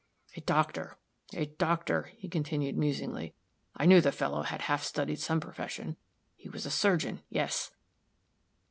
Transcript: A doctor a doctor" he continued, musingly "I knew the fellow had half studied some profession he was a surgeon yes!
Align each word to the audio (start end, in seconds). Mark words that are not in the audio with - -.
A 0.35 0.41
doctor 0.41 0.97
a 1.31 1.45
doctor" 1.45 2.09
he 2.17 2.27
continued, 2.27 2.75
musingly 2.75 3.35
"I 3.77 3.85
knew 3.85 4.01
the 4.01 4.11
fellow 4.11 4.41
had 4.41 4.63
half 4.63 4.83
studied 4.83 5.19
some 5.19 5.39
profession 5.39 5.95
he 6.35 6.49
was 6.49 6.65
a 6.65 6.71
surgeon 6.71 7.21
yes! 7.29 7.69